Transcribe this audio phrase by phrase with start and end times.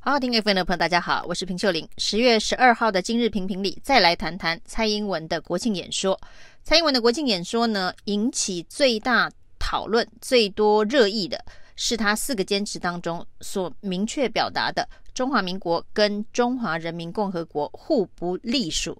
[0.00, 1.86] 好好听 FM 的朋友，大家好，我是平秀玲。
[1.98, 6.18] 十月十二号的今日评评里，再来谈谈蔡英文的国庆演说。
[6.62, 18.96] 蔡英文的国庆演说呢，引起最大讨论、最多热议的是他四个坚持当中所明确表达的中华民国跟中华人民共和国互不隶属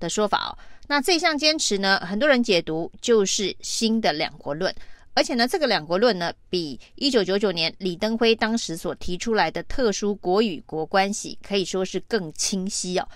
[0.00, 0.50] 的说法哦。
[0.86, 4.74] 那这项坚持呢，很多人解读就是新的两国论。
[5.18, 13.08] 而且呢，这个两国论呢，比一九九九年李登辉当时所提出来的特殊国与国关系可以说是更清晰哦。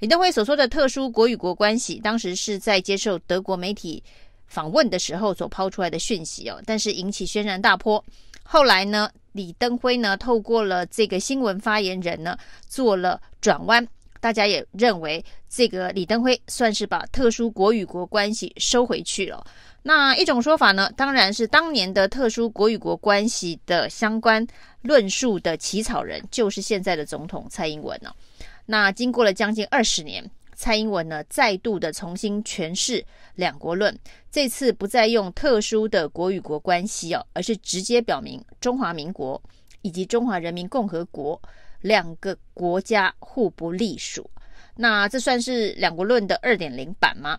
[0.00, 4.02] 李登辉所说的特殊国与国关系，当时是在接受德国媒体
[4.48, 8.04] 访问的时候所抛出来的讯息哦，但是引起轩然大波。
[8.42, 13.86] 后来呢，李登辉呢，透过了这个新闻发言人呢，做了转弯，
[14.18, 19.46] 大家也认为这个李登辉算是把特殊国与国关系收回去了。
[19.86, 24.46] 那一种说法呢，当然是当年的特殊国与国关系的相关
[24.80, 28.16] 论述的起草人，就是现在的总统蔡英文了。
[28.64, 30.24] 那经过了将近二十年，
[30.54, 33.94] 蔡英文呢再度的重新诠释两国论，
[34.32, 39.40] 这次不再用特殊的国与国关系哦，而是直接表明中华民国
[39.82, 41.38] 以及中华人民共和国
[41.82, 44.30] 两个国家互不隶属。
[44.76, 47.38] 那这算是两国论的二点零版吗？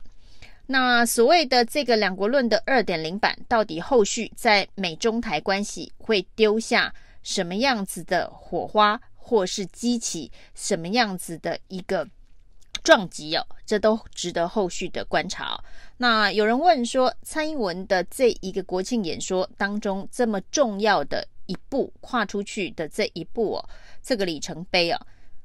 [0.68, 12.08] 那所谓的这个两国论的二点零版，到底后续在美中台关系会丢下什么样子的火花，或是激起什么样子的一个
[12.84, 13.46] 撞击哦？
[13.66, 15.64] 这都值得后续的观察哦。
[15.98, 23.70] 那有人问说，蔡英文的这一个国庆演说当中，这么重要的一步跨出去的这一步哦，
[24.02, 25.00] 这个里程碑哦，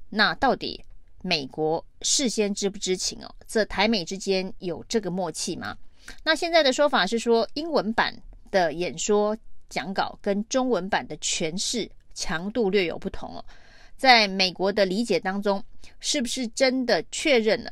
[0.09, 0.83] 那到底？
[1.23, 3.35] 美国事先知不知情哦？
[3.47, 5.77] 这台美之间有这个默契吗？
[6.25, 8.15] 那现在的说法是说，英文版
[8.51, 9.37] 的演说
[9.69, 13.45] 讲稿跟中文版的诠释强度略有不同哦。
[13.97, 15.63] 在美国的理解当中，
[16.01, 17.71] 是不是真的确认了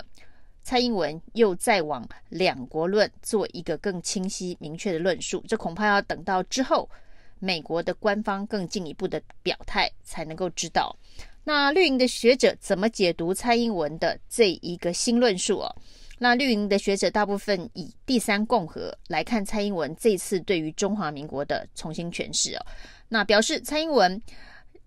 [0.63, 5.43] 蔡英文又在往两国论做一个更清晰明确的论述？
[5.49, 6.89] 这恐怕要等到之后
[7.39, 10.95] 美国的官方更进一步的表态才能够知道。
[11.49, 15.77] 那绿营的学者怎么解读蔡英文的这一个新论述哦？
[16.19, 22.67] 那绿营的学者大部分以第三共和来看蔡英文这次对于中华民国的重新诠释哦。
[23.09, 24.21] 那表示蔡英文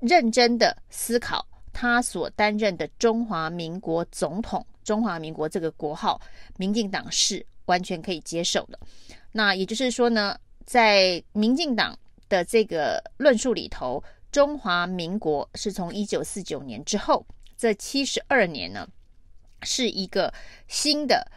[0.01, 6.21] 认真的思考他所担任的中华民国总统，中华民国这个国号，
[6.57, 8.77] 民进党是完全可以接受的。
[9.31, 11.97] 那也就是说呢，在民进党
[12.29, 14.03] 的这个论述里头。
[14.31, 17.25] 中华民国是从一九四九年之后，
[17.57, 18.87] 这七十二年呢，
[19.63, 20.33] 是一个
[20.67, 21.29] 新的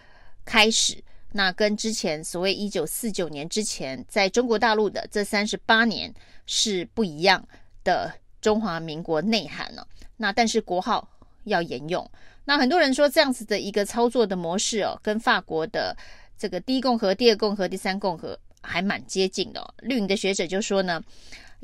[0.45, 1.03] 开始。
[1.33, 6.15] 那跟之前所谓一九四九年之前在中国大陆的这三十八年
[6.47, 7.45] 是不一样
[7.83, 9.85] 的中华民国内涵了。
[10.17, 11.09] 那但是国号
[11.43, 12.09] 要沿用。
[12.45, 15.97] 那很多人说这样子的一个操作的模式哦，跟法国的
[16.39, 19.75] 这个第一共和、第二共和、第三共和还蛮接近的哦。
[19.79, 21.03] 绿营的学者就说呢。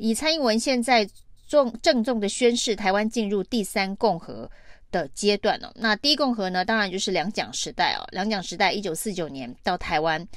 [0.01, 1.07] 以蔡英文现在
[1.47, 4.49] 重郑重的宣示，台湾进入第三共和
[4.89, 5.71] 的阶段了。
[5.75, 8.01] 那第一共和呢，当然就是两蒋时代哦。
[8.11, 10.27] 两蒋时代，一九四九年到台湾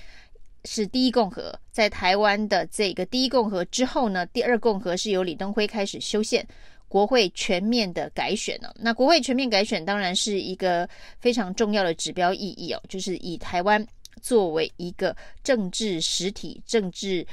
[0.67, 6.47] 是第一共和，在台湾的这个第一共和之后呢，第二共和是由李登辉开始修宪，
[6.87, 8.71] 国会全面的改选了。
[8.79, 10.87] 那国会全面改选当然是一个
[11.21, 13.87] 非常重要的指标意义哦，就是以台湾
[14.21, 17.27] 作为一个政治实体、政治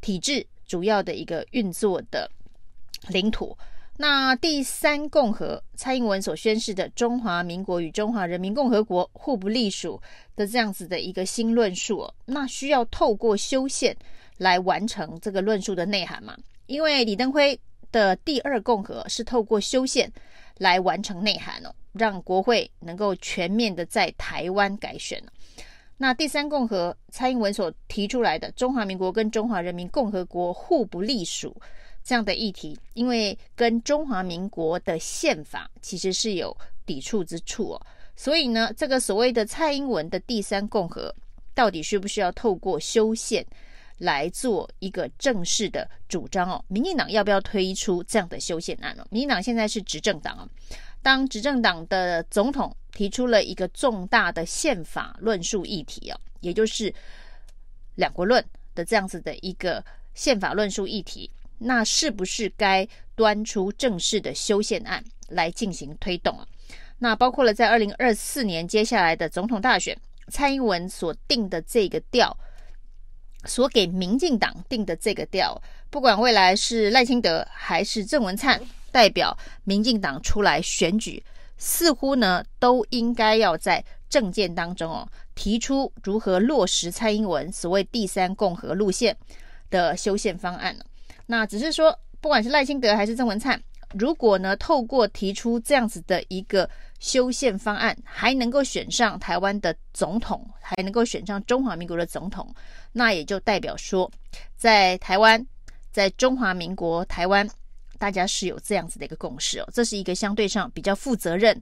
[0.00, 0.46] 体制。
[0.66, 2.30] 主要的一个运作的
[3.08, 3.56] 领土。
[3.96, 10.02] 那第三共和，蔡英文所宣示的中华民国与中华人民共和国互不隶属
[10.34, 13.96] 的这样子的一个新论述，那需要透过修宪
[14.36, 16.36] 来完成这个论述的内涵嘛？
[16.66, 17.56] 因为李登辉
[17.92, 20.12] 的第二共和是透过修宪
[20.58, 25.22] 来完成内涵哦，让国会能够全面的在台湾改选。
[25.96, 31.56] 那第三共和，蔡英文所提出来的中华民国跟中华人民共和国互不隶属
[32.02, 37.86] 这样的议题，因为跟中华民国的宪法其实是有抵触之处哦，
[38.16, 41.14] 所以呢，这个所谓的蔡英文的第三共和，
[41.54, 43.46] 到底需不需要透过修宪
[43.98, 46.62] 来做一个正式的主张哦？
[46.68, 49.06] 民进党要不要推出这样的修宪案哦？
[49.10, 50.48] 民进党现在是执政党啊，
[51.04, 52.74] 当执政党的总统。
[52.94, 56.94] 提出了一个重大的宪法论述议题啊，也就是
[57.96, 58.40] 两国论
[58.72, 59.84] 的这样子的一个
[60.14, 61.28] 宪法论述议题，
[61.58, 62.86] 那是不是该
[63.16, 66.46] 端出正式的修宪案来进行推动啊？
[67.00, 69.98] 那包括了在二零二四年接下来的总统大选，
[70.28, 72.38] 蔡英文所定的这个调，
[73.44, 75.60] 所给民进党定的这个调，
[75.90, 78.62] 不管未来是赖清德还是郑文灿，
[78.94, 81.20] 代表民进党出来选举，
[81.58, 89.16] 似乎呢都应该要在政见当中哦提出如何落实蔡英文所谓第三共和路线
[89.68, 90.76] 的修宪方案。
[91.26, 93.60] 那只是说，不管是赖清德还是郑文灿。
[93.94, 96.70] 如果呢，透过提出这样子的一个
[97.00, 102.52] 修宪方案，还能够选上台湾的总统，还能够选上中华民国的总统，
[102.92, 104.08] 那也就代表说，
[104.56, 105.44] 在台湾，
[105.90, 107.48] 在中华民国台湾，
[108.04, 109.66] 大家是有这样子的一个共识哦。
[109.72, 111.58] 这是一个相对上比较负责任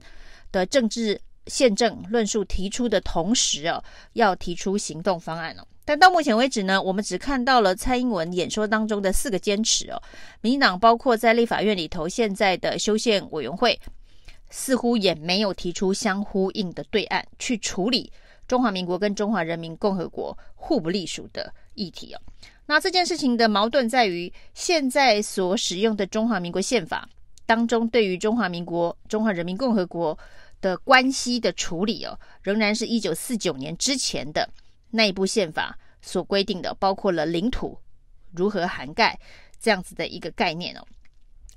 [0.51, 1.17] 的政治
[1.47, 3.81] 宪政论述提出的同时哦，
[4.11, 5.65] 要提出行动方案哦。
[5.85, 10.03] 但到目前为止呢，我们只看到了蔡英文演说当中的四个坚持哦。
[10.41, 13.79] 民进党包括在立法院里头现在的修宪委员会，
[14.49, 18.11] 似乎也没有提出相呼应的对案去处理
[18.49, 22.19] 中华民国跟中华人民共和国互不隶属的议题哦。
[22.65, 27.07] 那这件事情的矛盾在于，现在所使用的中华民国宪法
[27.45, 30.17] 当中，对于中华民国、中华人民共和国
[30.61, 34.49] 的关系的处理哦，仍然是一九四九年之前的。
[34.91, 37.77] 那一部宪法所规定的，包括了领土
[38.31, 39.19] 如何涵盖
[39.59, 40.85] 这样子的一个概念哦，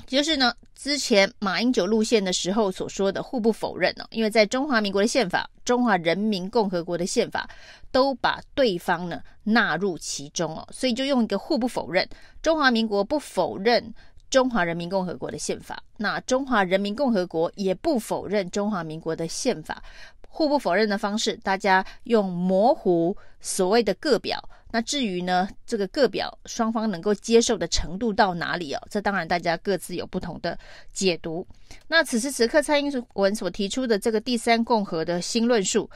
[0.06, 7.48] 就是呢，之前马英九路线的时候所说的互不否认哦，因为在中华民国的宪法、中华人民共和国的宪法
[7.90, 12.08] 都把对方呢纳入其中哦，所以就用一个互不否认，
[12.40, 13.92] 中华民国不否认
[14.30, 19.82] 中华人民共和国的宪法，那中华人民共和国也不否认中华民国的宪法。
[20.28, 24.38] 互不否认的方式，大家用模糊所谓的各表。
[24.70, 28.82] 那至于呢，这个各表双方能够接受的程度到哪里哦？
[28.90, 30.58] 这当然大家各自有不同的
[30.92, 31.46] 解读。
[31.88, 35.88] 那此时此刻，蔡英文所提出的这个第三共和的新论述，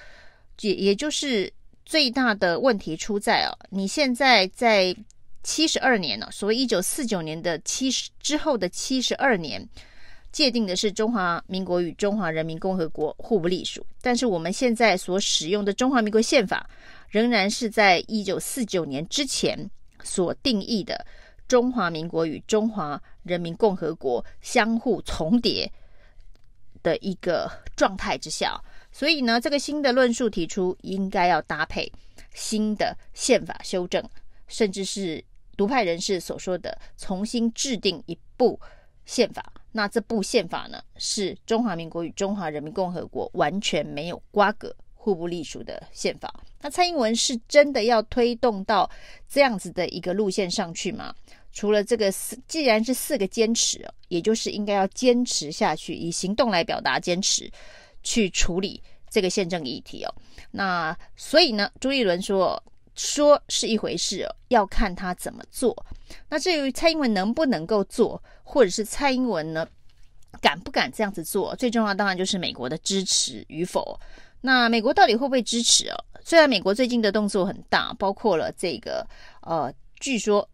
[0.60, 1.52] 也也就是
[1.84, 4.96] 最大的问题出在哦，你现在在
[5.42, 9.68] 七十二年了，所谓一九四九年的七十之后的七十二年。
[10.32, 16.70] 界定的是中华民国与中华人民共和国互不隶属，但是我们现在所使用的中华民国宪法，
[17.10, 19.70] 仍然是在一九四九年之前
[20.02, 21.04] 所定义的
[21.46, 25.70] 中华民国与中华人民共和国相互重叠
[26.82, 28.58] 的一个状态之下，
[28.90, 31.92] 所以呢，这个新的论述提出应该要搭配
[32.32, 34.02] 新的宪法修正，
[34.46, 35.22] 甚至是
[35.56, 38.58] 独派人士所说的重新制定一部
[39.04, 39.52] 宪法。
[39.72, 46.30] 那这部宪法呢，是中华民国与中华人民共和国完全没有瓜葛、互不隶属的宪法。
[46.60, 48.88] 那蔡英文是真的要推动到
[49.26, 51.14] 这样子的一个路线上去吗？
[51.52, 57.50] 除了这个四，既然是四个坚持，也就是应该要坚持下去，以行动来表达坚持，
[58.02, 60.14] 去处理这个宪政议题哦。
[60.50, 62.62] 那所以呢，朱立伦说。
[62.96, 65.74] 说是一回事，要看他怎么做。
[66.28, 69.66] 那至于蔡英文能不能够做，或者是蔡英文呢，
[70.42, 71.56] 敢不敢这样子做？
[71.56, 73.98] 最重要当然就是美国的支持与否。
[74.40, 76.04] 那美国到底会不会支持哦？
[76.24, 79.06] 虽然美国最近的动作很大，包括了这个
[79.42, 80.48] 呃，据说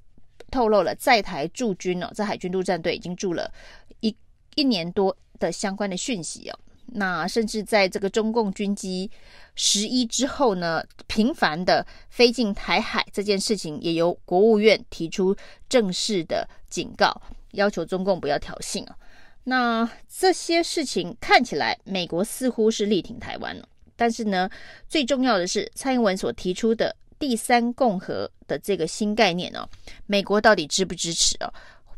[0.50, 3.52] 透露了在台驻军哦，在海军陆战队已经驻了
[4.00, 4.14] 一
[4.54, 6.58] 一年多的相关的讯息哦。
[6.86, 9.10] 那甚至在这个中共军机
[9.56, 15.36] 十一之后呢，频繁的飞进台海这件事情，也由国务院提出
[15.68, 17.20] 正式的警告，
[17.52, 18.96] 要求中共不要挑衅啊。
[19.42, 24.48] 那这些事情看起来，美国似乎是力挺台湾了，但是呢，
[24.88, 29.68] 最重要的是蔡英文所提出的第三共和的这个新概念哦，
[30.06, 31.52] 美国到底支不支持哦？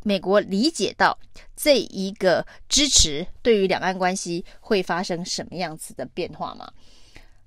[0.05, 1.19] 美国理解到
[1.57, 6.73] 这一个支持对于两岸关系会发生什么样子的变化吗？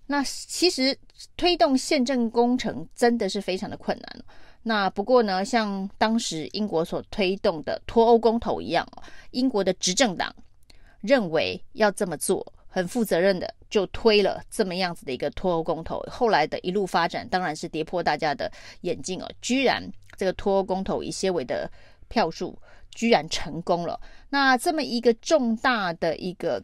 [0.08, 0.96] 那其实
[1.38, 4.24] 推动宪政工程真的是非常的困难。
[4.64, 8.86] 那不过呢，像当时英国所推动的脱欧公投一样，
[9.32, 10.36] 英国的执政党
[11.00, 16.00] 认为要这么做，很负责任的就推了这么样子的一个脱欧公投。
[16.10, 18.50] 后来的一路发展当然是跌破大家的
[18.82, 19.84] 眼镜哦，居然
[20.16, 21.70] 这个脱欧公投以些微的
[22.08, 22.58] 票数
[22.92, 24.00] 居然成功了，
[24.30, 26.64] 那这么一个重大的一个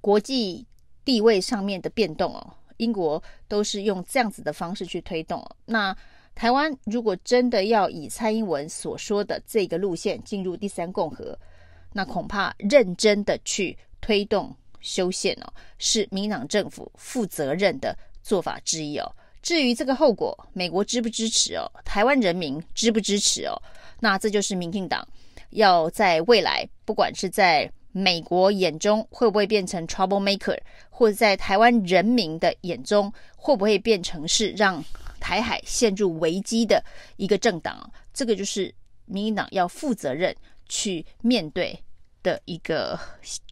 [0.00, 0.66] 国际
[1.04, 5.44] 地位上面的变动哦，英国都是用这样子的方式去推动。
[5.64, 5.96] 那
[6.34, 11.38] 台湾如果真的要以蔡英文所说的这个路线进入第三共和，
[11.92, 14.54] 那恐怕认真的去推动
[14.84, 19.10] 修宪哦，是民进党政府负责任的做法之一哦。
[19.42, 21.64] 至于这个后果，美国支不支持哦？
[21.84, 23.60] 台湾人民支不支持哦？
[24.00, 25.06] 那这就是民进党
[25.50, 30.58] 要在未来，不管是在美国眼中会不会变成 trouble maker，
[30.90, 34.82] 或者在台湾人民的眼中会不会变成是让
[35.20, 36.82] 台海陷入危机的
[37.16, 38.74] 一个政党，这个就是
[39.04, 40.34] 民进党要负责任
[40.68, 41.78] 去面对
[42.22, 42.98] 的一个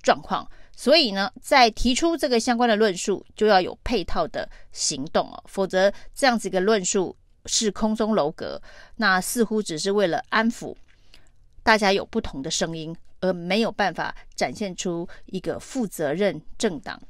[0.02, 0.46] 状况。
[0.82, 8.60] 所以呢，在提出这个相关的论述，就要有配套的行动哦，否则这样子一个论述是空中楼阁，
[8.96, 10.74] 那似乎只是为了安抚
[11.62, 17.00] 大家有不同的声音，而没有办法展现出一个负责任政党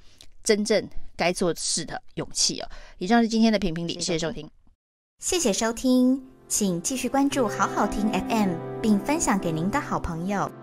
[0.45, 0.87] 真正
[1.17, 2.69] 该做事的勇气哦。
[2.99, 4.50] 以上是今天的评评理，谢谢收听，
[5.19, 8.50] 谢谢收听，请继续关注好好听 FM，
[8.83, 10.62] 并分享给您的好朋友。